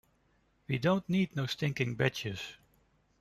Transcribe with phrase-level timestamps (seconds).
[0.67, 2.41] We don't need no stinkin' badges!